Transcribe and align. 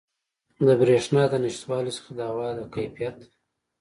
د 0.67 0.69
بریښنا 0.79 1.23
د 1.29 1.33
نشتوالي 1.43 1.91
څخه 1.97 2.11
د 2.17 2.19
هوا 2.29 2.47
د 2.57 2.59
کیفیت 2.75 3.17